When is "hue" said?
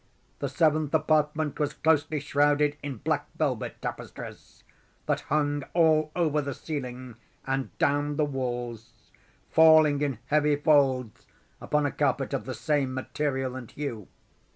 13.69-14.07